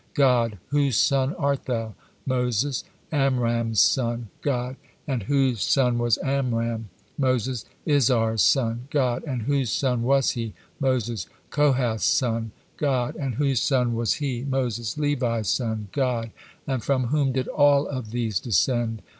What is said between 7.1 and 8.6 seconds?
Moses: "Izhar's